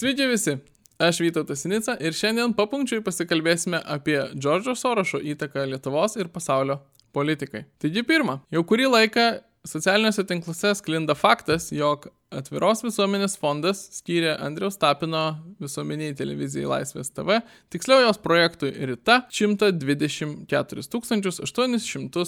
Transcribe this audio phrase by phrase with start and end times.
[0.00, 0.54] Sveiki visi,
[0.98, 6.78] aš Vytautas Sinica ir šiandien papunkčiui pasikalbėsime apie Džordžo Sorošo įtaką Lietuvos ir pasaulio
[7.12, 7.66] politikai.
[7.84, 9.26] Taigi pirma, jau kurį laiką
[9.68, 15.26] socialiniuose tinkluose sklinda faktas, jog Atviros visuomenės fondas skyrė Andriaus Tapino
[15.60, 20.88] visuomeniai televizijai Laisvės TV, tiksliau jos projektui Rita 124
[21.44, 22.26] 800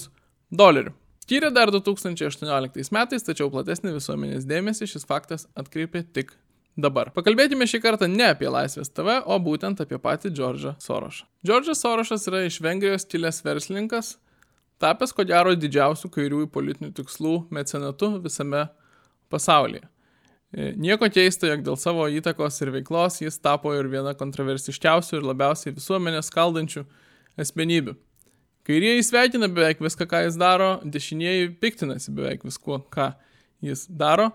[0.52, 0.92] dolerių.
[1.24, 6.36] Skyrė dar 2018 metais, tačiau platesnį visuomenės dėmesį šis faktas atkreipė tik
[6.76, 7.10] dabar.
[7.14, 11.26] Pakalbėkime šį kartą ne apie Laisvės TV, o būtent apie patį Džordžą Sorošą.
[11.46, 14.14] Džordžas Sorošas yra iš Vengrijos kilęs verslininkas,
[14.82, 18.66] tapęs ko gero didžiausių kairiųjų politinių tikslų mecenatu visame
[19.32, 19.84] pasaulyje.
[20.52, 25.28] E, nieko keista, jog dėl savo įtakos ir veiklos jis tapo ir viena kontroversiškiausių ir
[25.30, 26.84] labiausiai visuomenės kaldančių
[27.40, 27.94] asmenybių.
[28.68, 33.10] Kairieji sveikina beveik viską, ką jis daro, dešinieji piktinasi beveik viskuo, ką
[33.64, 34.28] jis daro.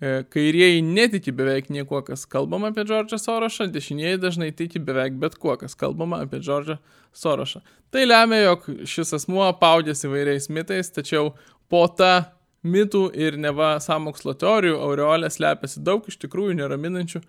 [0.00, 5.38] E, kairieji netiki beveik niekuo, kas kalbama apie Džordžą Sorošą, dešinieji dažnai tiki beveik bet
[5.40, 6.76] kuo, kas kalbama apie Džordžą
[7.16, 7.62] Sorošą.
[7.90, 11.30] Tai lemia, jog šis asmuo paudės įvairiais mitais, tačiau
[11.72, 12.26] po tą
[12.66, 17.22] mitų ir neva samokslo teorijų aureolė slepiasi daug iš tikrųjų neraminančių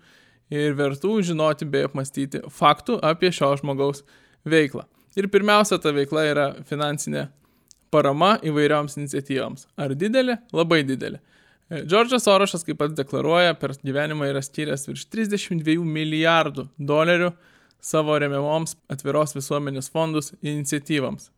[0.52, 4.04] ir vertų žinoti bei apmastyti faktų apie šio žmogaus
[4.44, 4.84] veiklą.
[5.16, 7.30] Ir pirmiausia, ta veikla yra finansinė
[7.90, 9.66] parama įvairioms iniciatyvoms.
[9.80, 10.36] Ar didelė?
[10.52, 11.22] Labai didelė.
[11.68, 17.34] Džordžas Sorošas, kaip pats deklaruoja, per gyvenimą yra skyręs virš 32 milijardų dolerių
[17.84, 21.28] savo remiamoms atviros visuomenės fondus iniciatyvams.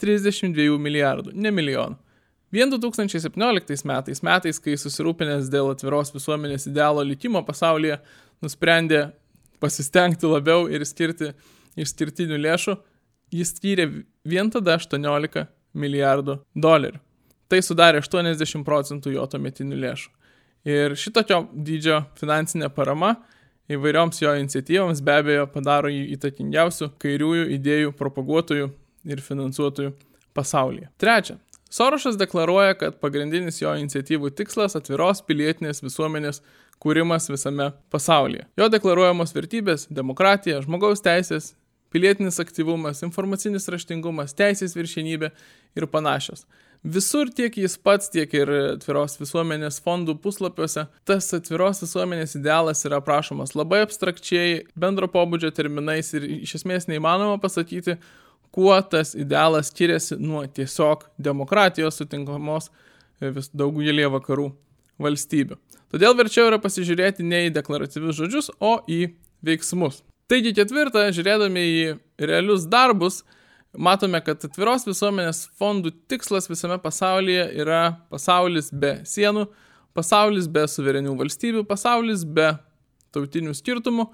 [0.00, 1.96] 32 milijardų, ne milijonų.
[2.52, 8.00] Vien 2017 metais, metais, kai susirūpinęs dėl atviros visuomenės idealo likimo pasaulyje,
[8.42, 9.04] nusprendė
[9.62, 11.32] pasistengti labiau ir skirti
[11.80, 12.74] išskirtinių lėšų,
[13.32, 13.86] jis skyrė
[14.28, 17.00] vien tada 18 milijardų dolerių.
[17.50, 20.10] Tai sudarė 80 procentų jo tuometinių lėšų.
[20.70, 23.14] Ir šitokio dydžio finansinė parama
[23.70, 28.70] įvairioms jo iniciatyvoms be abejo padaro jį įtakingiausių kairiųjų idėjų propaguotojų
[29.10, 29.94] ir finansuotojų
[30.36, 30.90] pasaulyje.
[31.00, 31.38] Trečia,
[31.70, 36.40] Sorošas deklaruoja, kad pagrindinis jo iniciatyvų tikslas- atviros pilietinės visuomenės
[36.82, 38.46] kūrimas visame pasaulyje.
[38.58, 41.54] Jo deklaruojamos vertybės- demokratija, žmogaus teisės,
[41.92, 45.30] pilietinis aktyvumas, informacinis raštingumas, teisės viršenybė
[45.76, 46.44] ir panašios.
[46.80, 53.02] Visur tiek jis pats, tiek ir atviros visuomenės fondų puslapiuose tas atviros visuomenės idealas yra
[53.02, 57.98] aprašomas labai abstrakčiai, bendro pobūdžio terminais ir iš esmės neįmanoma pasakyti,
[58.50, 62.70] kuo tas idealas skiriasi nuo tiesiog demokratijos sutinkamos
[63.20, 64.48] vis daugelį vakarų
[65.04, 65.58] valstybių.
[65.92, 69.10] Todėl verčiau yra pasižiūrėti ne į deklaratyvius žodžius, o į
[69.44, 70.00] veiksmus.
[70.30, 71.84] Taigi ketvirta, žiūrėdami į
[72.30, 73.20] realius darbus,
[73.78, 79.46] matome, kad atviros visuomenės fondų tikslas visame pasaulyje yra pasaulis be sienų,
[79.96, 82.52] pasaulis be suverenių valstybių, pasaulis be
[83.14, 84.08] tautinių skirtumų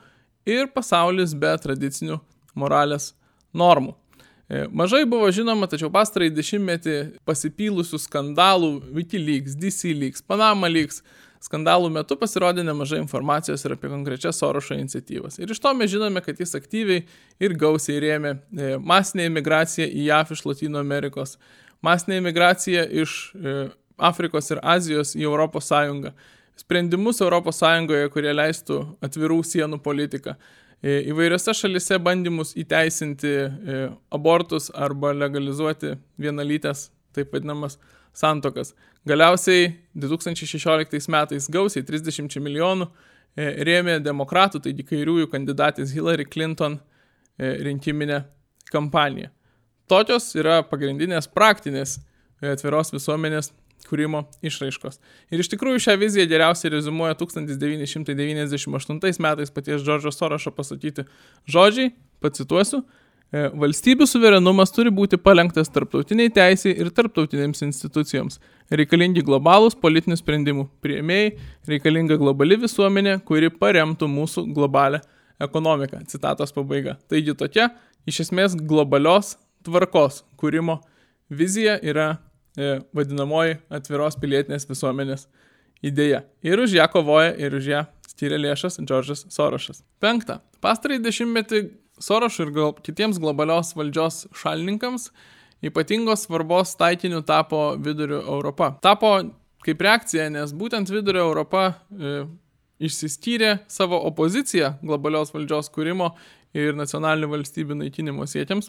[0.48, 2.18] ir pasaulis be tradicinių
[2.56, 3.12] moralės
[3.56, 3.94] normų.
[4.46, 6.96] E, mažai buvo žinoma, tačiau pastarai dešimtmetį
[7.26, 11.02] pasipylusių skandalų Wikileaks, DC Leaks, Panama Leaks
[11.44, 15.38] skandalų metu pasirodė nemažai informacijos ir apie konkrečias Sorošo iniciatyvas.
[15.40, 17.04] Ir iš to mes žinome, kad jis aktyviai
[17.42, 21.36] ir gausiai rėmė e, masinę imigraciją į JAF iš Latino Amerikos,
[21.84, 23.56] masinę imigraciją iš e,
[23.96, 25.28] Afrikos ir Azijos į
[25.60, 26.12] Sąjungą,
[26.56, 30.36] sprendimus Sąjungoje, kurie leistų atvirų sienų politiką
[30.84, 33.32] E, įvairiose šalise bandymus įteisinti
[34.12, 37.78] abortus arba legalizuoti vienalytės, taip vadinamas,
[38.16, 38.72] santokas.
[39.06, 42.90] Galiausiai 2016 metais gausiai 30 milijonų e,
[43.68, 46.80] rėmė demokratų, taigi kairiųjų kandidatės Hillary Clinton
[47.36, 48.22] rinkiminę
[48.72, 49.28] kampaniją.
[49.86, 51.98] Tokios yra pagrindinės praktinės
[52.42, 53.52] atviros visuomenės
[53.86, 54.98] kūrimo išraiškos.
[55.30, 61.02] Ir iš tikrųjų šią viziją geriausiai rezumuoja 1998 metais paties Džordžo Sorošo pasakyti
[61.46, 61.88] žodžiai,
[62.24, 62.84] pacituosiu, e,
[63.32, 68.38] valstybių suverenumas turi būti palengtas tarptautiniai teisiai ir tarptautinėms institucijoms.
[68.70, 71.32] Reikalingi globalūs politinių sprendimų prieimėjai,
[71.70, 75.02] reikalinga globali visuomenė, kuri paremtų mūsų globalią
[75.42, 76.04] ekonomiką.
[76.10, 76.96] Citatos pabaiga.
[77.10, 77.70] Taigi tokia
[78.08, 79.34] iš esmės globalios
[79.66, 80.80] tvarkos kūrimo
[81.30, 82.14] vizija yra
[82.56, 85.26] E, vadinamoji atviros pilietinės visuomenės
[85.84, 86.22] idėja.
[86.40, 89.82] Ir už ją kovoja ir už ją skiria lėšas Džordžas Sorošas.
[90.00, 90.38] Penkta.
[90.64, 91.60] Pastarai dešimtmetį
[92.02, 95.10] Sorošų ir gal kitiems globalios valdžios šalininkams
[95.64, 98.74] ypatingos svarbos taikiniu tapo Vidurio Europa.
[98.84, 99.12] Tapo
[99.66, 102.18] kaip reakcija, nes būtent Vidurio Europa e,
[102.86, 106.12] išsiskyrė savo opoziciją globalios valdžios kūrimo
[106.56, 108.68] ir nacionalinių valstybių naikinimo siekiams,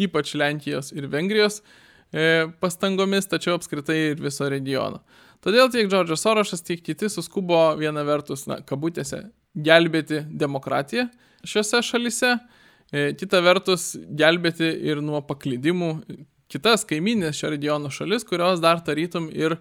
[0.00, 1.62] ypač Lenkijos ir Vengrijos
[2.12, 5.00] E, pastangomis, tačiau apskritai ir viso regiono.
[5.42, 9.22] Todėl tiek Džordžas Sorošas, tiek kiti suskubo viena vertus, na, kabutėse,
[9.54, 11.08] gelbėti demokratiją
[11.44, 12.36] šiuose šalise,
[12.92, 15.92] e, kita vertus gelbėti ir nuo paklydimų
[16.52, 19.58] kitas kaiminės šio regiono šalis, kurios dar tarytum ir e,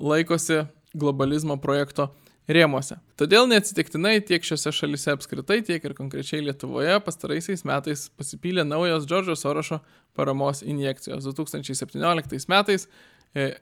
[0.00, 0.64] laikosi
[0.96, 2.10] globalizmo projekto
[2.50, 2.96] rėmose.
[3.20, 9.36] Todėl neatsitiktinai tiek šiose šalise apskritai, tiek ir konkrečiai Lietuvoje pastaraisiais metais pasipylė naujos Džordžo
[9.38, 9.80] Sorošo
[10.18, 11.28] paramos injekcijos.
[11.28, 12.88] 2017 metais
[13.34, 13.52] e,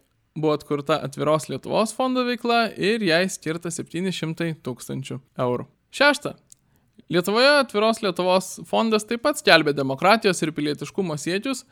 [0.41, 5.69] buvo atkurta atviros Lietuvos fondo veikla ir jai skirta 700 tūkstančių eurų.
[5.95, 6.35] Šešta.
[7.09, 11.65] Lietuvoje atviros Lietuvos fondas taip pat skelbė demokratijos ir pilietiškumo siekius,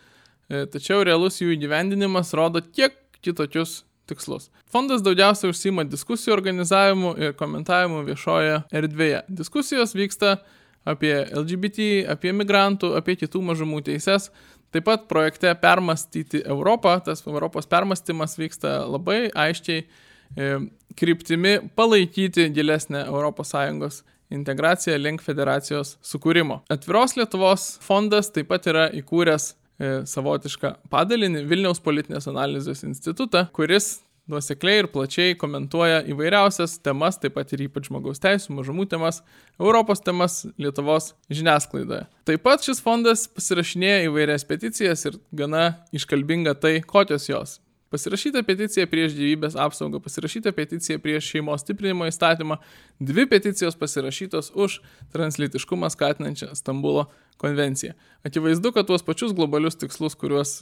[0.49, 4.49] e, tačiau realus jų įgyvendinimas rodo kiek kitokius tikslus.
[4.73, 9.25] Fondas daugiausiai užsima diskusijų organizavimu ir komentavimu viešoje erdvėje.
[9.43, 10.39] Diskusijos vyksta
[10.87, 14.31] apie LGBT, apie migrantų, apie kitų mažumų teises.
[14.75, 20.51] Taip pat projekte Permastyti Europą, tas Europos permastymas vyksta labai aiškiai e,
[20.97, 26.65] kryptimi palaikyti gilesnę ES integraciją link federacijos sukūrimo.
[26.69, 33.99] Atviros Lietuvos fondas taip pat yra įkūręs E, savotišką padalinį Vilniaus politinės analizės institutą, kuris
[34.31, 39.23] nuosekliai ir plačiai komentuoja įvairiausias temas, taip pat ir ypač žmogaus teisų, mažumų temas,
[39.61, 42.07] Europos temas Lietuvos žiniasklaidoje.
[42.29, 47.61] Taip pat šis fondas pasirašinėja įvairias peticijas ir gana iškalbinga tai, kokios jos.
[47.97, 52.59] Pasirašyta peticija prieš gyvybės apsaugą, pasirašyta peticija prieš šeimos stiprinimo įstatymą,
[53.01, 54.83] dvi peticijos pasirašytos už
[55.15, 57.07] translitiškumą skatinančią Stambulo
[57.41, 57.95] konvenciją.
[58.27, 60.59] Akivaizdu, kad tuos pačius globalius tikslus, kuriuos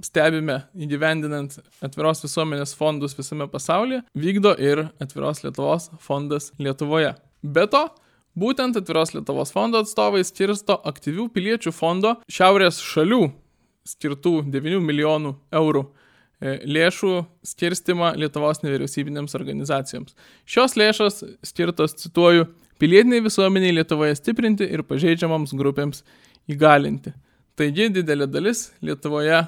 [0.00, 7.12] stebime įgyvendinant atviros visuomenės fondus visame pasaulyje, vykdo ir atviros Lietuvos fondas Lietuvoje.
[7.44, 7.84] Be to,
[8.32, 13.26] būtent atviros Lietuvos fondo atstovai skirsto aktyvių piliečių fondo šiaurės šalių
[13.92, 16.07] skirtų 9 milijonų eurų E,
[16.40, 17.12] lėšų
[17.46, 20.14] skirstimą Lietuvos nevyriausybinėms organizacijoms.
[20.46, 22.46] Šios lėšos skirtos, cituoju,
[22.78, 26.04] pilietiniai visuomeniai Lietuvoje stiprinti ir pažeidžiamoms grupėms
[26.50, 27.14] įgalinti.
[27.58, 29.40] Taigi didelė dalis Lietuvoje,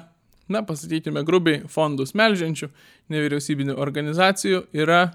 [0.51, 2.67] na pasakykime grubiai, fondus melžiančių
[3.13, 5.05] nevyriausybinių organizacijų yra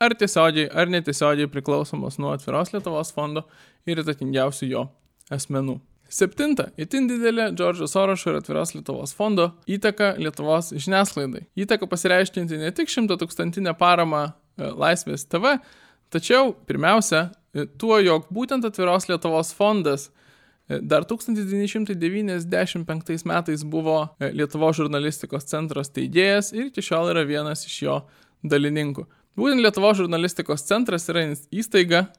[0.00, 3.44] ar tiesiogiai, ar netiesiogiai priklausomos nuo atviros Lietuvos fondo
[3.84, 4.88] ir įtakingiausių jo
[5.28, 5.80] asmenų.
[6.10, 11.44] Septinta, itin didelė Džordžo Sorošo ir atviros Lietuvos fondo įtaka Lietuvos žiniasklaidai.
[11.62, 14.32] Įtaka pasireiškinti ne tik šimto tūkstantinę paramą e,
[14.74, 15.62] Laisvės TV,
[16.10, 24.82] tačiau pirmiausia e, tuo, jog būtent atviros Lietuvos fondas e, dar 1995 metais buvo Lietuvos
[24.82, 28.02] žurnalistikos centro steigėjas ir iki šiol yra vienas iš jo
[28.42, 29.06] dalininkų.
[29.38, 31.22] Būtent Lietuvos žurnalistikos centras yra
[31.54, 32.10] įstaiga,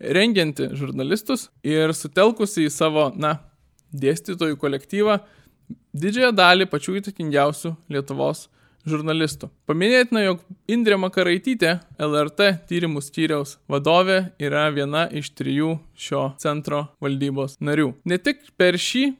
[0.00, 3.38] rengianti žurnalistus ir sutelkusi į savo, na,
[3.92, 5.18] dėstytojų kolektyvą
[5.96, 8.46] didžiąją dalį pačių įtakingiausių Lietuvos
[8.88, 9.50] žurnalistų.
[9.68, 17.58] Paminėtina, jog Indrė Makaraitytė, LRT tyrimų skyriaus vadovė, yra viena iš trijų šio centro valdybos
[17.60, 17.92] narių.
[18.08, 19.10] Ne tik per šį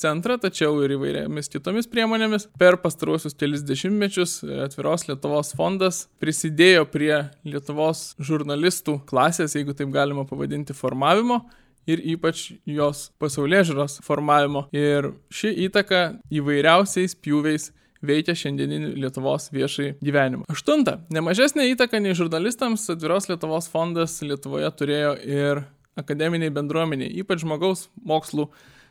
[0.00, 2.48] centrą, tačiau ir įvairiamis kitomis priemonėmis.
[2.60, 7.14] Per pastaruosius kelius dešimtmečius atviros Lietuvos fondas prisidėjo prie
[7.46, 11.42] Lietuvos žurnalistų klasės, jeigu taip galima pavadinti, formavimo
[11.86, 14.66] ir ypač jos pasaulyje žiūros formavimo.
[14.74, 16.02] Ir ši įtaka
[16.34, 17.70] įvairiausiais pjūviais
[18.06, 20.46] veikia šiandieninį Lietuvos viešai gyvenimą.
[20.52, 21.00] Aštunta.
[21.14, 25.64] Nemažesnė įtaka nei žurnalistams atviros Lietuvos fondas Lietuvoje turėjo ir
[25.96, 28.50] akademiniai bendruomeniai, ypač žmogaus mokslų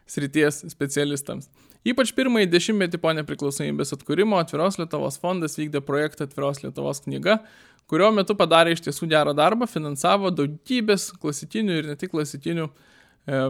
[0.09, 1.49] srities specialistams.
[1.85, 7.39] Ypač pirmąjį dešimtmetį po nepriklausomybės atkūrimo atviros Lietuvos fondas vykdė projektą Atviros Lietuvos knyga,
[7.89, 13.43] kurio metu padarė iš tiesų gerą darbą, finansavo daugybės klasikinių ir ne tik klasikinių e,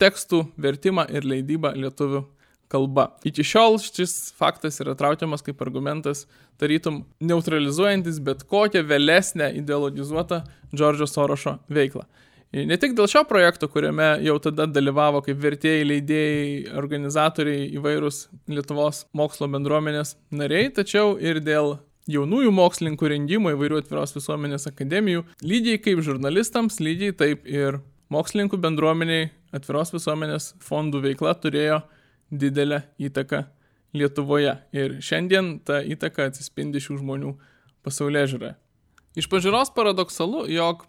[0.00, 2.24] tekstų vertimą ir leidybą lietuvių
[2.72, 3.10] kalba.
[3.28, 6.24] Iki šiol šis faktas yra traukiamas kaip argumentas,
[6.60, 10.42] tarytum neutralizuojantis bet kokią vėlesnę ideologizuotą
[10.72, 12.06] Džordžo Sorošo veiklą.
[12.52, 19.06] Ne tik dėl šio projekto, kuriame jau tada dalyvavo kaip vertėjai, leidėjai, organizatoriai, įvairūs Lietuvos
[19.16, 21.78] mokslo bendruomenės nariai, tačiau ir dėl
[22.12, 27.80] jaunųjų mokslininkų rengimo įvairių atviros visuomenės akademijų, lygiai kaip žurnalistams, lygiai taip ir
[28.12, 31.80] mokslininkų bendruomeniai atviros visuomenės fondų veikla turėjo
[32.28, 33.46] didelę įtaką
[33.96, 34.54] Lietuvoje.
[34.72, 37.34] Ir šiandien ta įtaka atsispindi šių žmonių
[37.84, 38.54] pasaulyje žiūroje.
[39.20, 40.86] Iš pažiūros paradoksalu, jog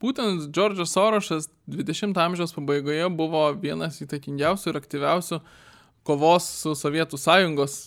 [0.00, 5.40] būtent Džordžas Sorošas 20-ojo amžiaus pabaigoje buvo vienas įtakingiausių ir aktyviausių
[6.06, 7.78] kovos su Sovietų sąjungos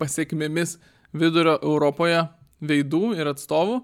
[0.00, 0.78] pasiekmėmis
[1.12, 2.24] vidurio Europoje
[2.60, 3.80] veidų ir atstovų.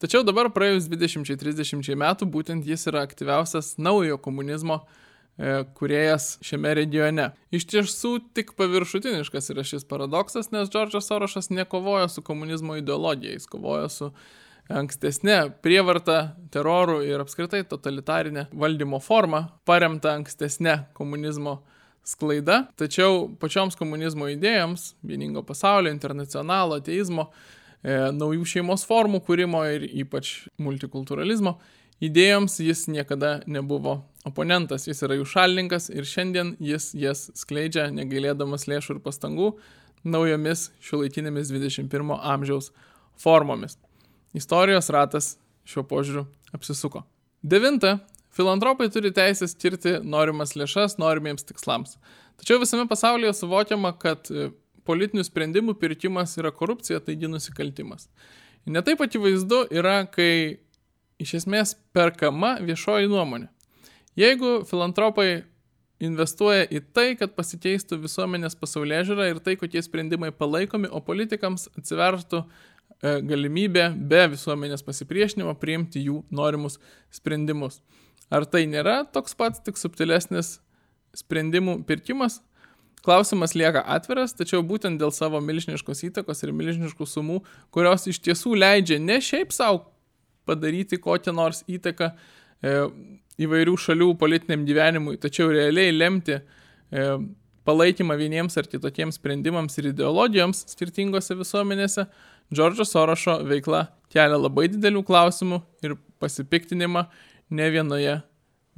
[0.00, 7.30] Tačiau dabar praėjus 20-30 metų būtent jis yra aktyviausias naujo komunizmo e, kuriejas šiame regione.
[7.52, 13.50] Iš tiesų tik paviršutiniškas yra šis paradoksas, nes Džordžas Sorošas nekovojo su komunizmo ideologija, jis
[13.50, 14.12] kovojo su
[14.68, 21.60] ankstesnė prievarta, terorų ir apskritai totalitarinė valdymo forma, paremta ankstesnė komunizmo
[22.06, 27.28] sklaida, tačiau pačioms komunizmo idėjams, vieningo pasaulio, internacionalo, ateizmo,
[27.82, 31.58] e, naujų šeimos formų kūrimo ir ypač multikulturalizmo
[32.00, 38.66] idėjoms jis niekada nebuvo oponentas, jis yra jų šalininkas ir šiandien jis jas skleidžia, negailėdamas
[38.70, 39.52] lėšų ir pastangų,
[40.04, 42.72] naujomis šiuolaikinėmis 21 amžiaus
[43.20, 43.76] formomis.
[44.36, 45.34] Istorijos ratas
[45.68, 47.02] šiuo požiūriu apsisuko.
[47.42, 47.98] Devinta,
[48.30, 51.96] Filantropai turi teisę skirti norimas lėšas norimiems tikslams.
[52.38, 54.52] Tačiau visame pasaulyje suvokiama, kad e,
[54.86, 58.06] politinių sprendimų pirkimas yra korupcija, taigi nusikaltimas.
[58.70, 60.60] Netaip akivaizdu yra, kai
[61.20, 63.50] iš esmės perkama viešoji nuomonė.
[64.18, 65.42] Jeigu filantropai
[66.00, 71.66] investuoja į tai, kad pasikeistų visuomenės pasaulyje žiūra ir tai, kokie sprendimai palaikomi, o politikams
[71.74, 72.44] atsivertų
[73.00, 76.78] galimybė be visuomenės pasipriešinimo priimti jų norimus
[77.14, 77.80] sprendimus.
[78.30, 80.58] Ar tai nėra toks pats, tik subtilesnis
[81.16, 82.38] sprendimų pirkimas?
[83.00, 87.38] Klausimas lieka atviras, tačiau būtent dėl savo milžiniškos įtakos ir milžiniškų sumų,
[87.72, 89.86] kurios iš tiesų leidžia ne šiaip savo
[90.44, 92.74] padaryti kokią nors įtaką e,
[93.40, 97.06] įvairių šalių politiniam gyvenimui, tačiau realiai lemti e,
[97.64, 102.04] palaikymą vieniems ar kitokiems sprendimams ir ideologijoms skirtingose visuomenėse,
[102.54, 107.04] Džordžo Sorošo veikla kelia labai didelių klausimų ir pasipiktinimą
[107.54, 108.16] ne vienoje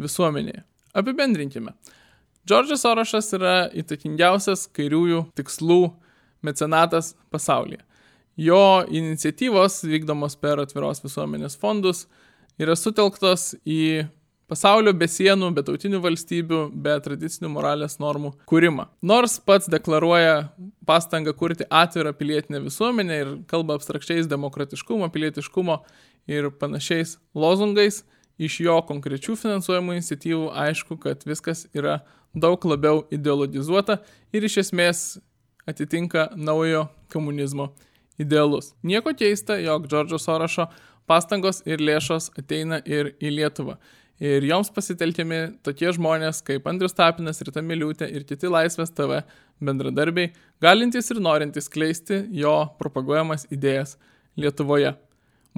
[0.01, 0.65] visuomenėje.
[0.93, 1.73] Apibendrinkime.
[2.49, 5.81] Džordžas Sorošas yra įtakingiausias kairiųjų tikslų
[6.45, 7.81] mecenatas pasaulyje.
[8.37, 12.07] Jo iniciatyvos vykdomos per atviros visuomenės fondus
[12.61, 14.09] yra sutelktos į
[14.53, 18.89] pasaulio be sienų, be tautinių valstybių, be tradicinių moralės normų kūrimą.
[19.09, 20.51] Nors pats deklaruoja
[20.89, 25.79] pastangą kurti atvirą pilietinę visuomenę ir kalba abstrakčiais demokratiškumo, pilietiškumo
[26.31, 28.03] ir panašiais lozungais,
[28.43, 32.03] iš jo konkrečių finansuojamų iniciatyvų aišku, kad viskas yra
[32.35, 34.01] daug labiau ideologizuota
[34.33, 35.03] ir iš esmės
[35.69, 37.71] atitinka naujo komunizmo
[38.21, 38.73] idealus.
[38.83, 40.69] Nieko keista, jog Džordžo Sorošo
[41.09, 43.79] pastangos ir lėšos ateina ir į Lietuvą.
[44.23, 49.19] Ir joms pasitelkiami tokie žmonės kaip Andrius Tapinas, Rita Miliūtė ir kiti Laisvės TV
[49.59, 50.31] bendradarbiai,
[50.63, 53.97] galintys ir norintys kleisti jo propaguojamas idėjas
[54.39, 54.95] Lietuvoje.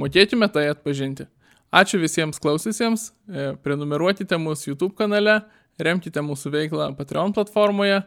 [0.01, 1.29] Mokėkime tai atpažinti.
[1.75, 5.43] Ačiū visiems klausysiams, e, prenumeruokite mūsų YouTube kanale,
[5.77, 8.01] remkite mūsų veiklą Patreon platformoje,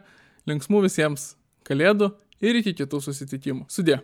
[0.48, 1.36] linksmų visiems
[1.68, 2.10] kalėdų
[2.42, 3.68] ir iki kitų susitikimų.
[3.70, 4.02] Sudė.